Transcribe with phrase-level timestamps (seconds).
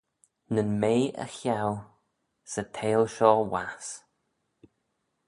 [0.53, 1.71] Nyn mea y cheau
[2.51, 3.87] 'sy theihll shoh wass.